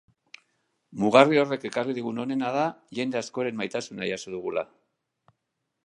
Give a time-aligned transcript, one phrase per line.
[1.03, 2.65] Mugarri horrek ekarri digun onena da
[3.01, 4.65] jende askoren maitasuna jaso dugula.